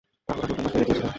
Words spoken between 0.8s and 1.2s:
গিয়েছিল।